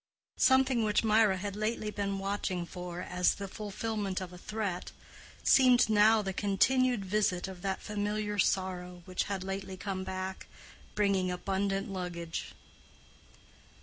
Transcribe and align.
Something 0.39 0.83
which 0.83 1.03
Mirah 1.03 1.37
had 1.37 1.55
lately 1.55 1.91
been 1.91 2.17
watching 2.17 2.65
for 2.65 3.01
as 3.03 3.35
the 3.35 3.47
fulfilment 3.47 4.19
of 4.19 4.33
a 4.33 4.37
threat, 4.39 4.91
seemed 5.43 5.91
now 5.91 6.23
the 6.23 6.33
continued 6.33 7.05
visit 7.05 7.47
of 7.47 7.61
that 7.61 7.83
familiar 7.83 8.39
sorrow 8.39 9.03
which 9.05 9.25
had 9.25 9.43
lately 9.43 9.77
come 9.77 10.03
back, 10.03 10.47
bringing 10.95 11.29
abundant 11.29 11.87
luggage. 11.93 12.53